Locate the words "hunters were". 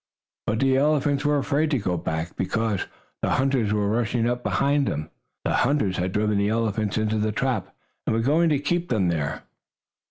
3.37-3.87